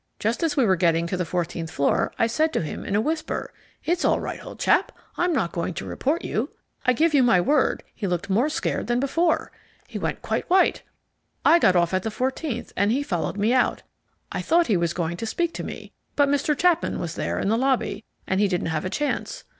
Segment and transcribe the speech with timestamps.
[0.17, 2.99] Just as we were getting to the fourteenth floor I said to him in a
[2.99, 3.53] whisper,
[3.85, 6.49] "It's all right, old chap, I'm not going to report you."
[6.87, 9.51] I give you my word he looked more scared than before.
[9.87, 10.81] He went quite white.
[11.45, 13.83] I got off at the fourteenth, and he followed me out.
[14.31, 16.57] I thought he was going to speak to me, but Mr.
[16.57, 19.43] Chapman was there in the lobby, and he didn't have a chance.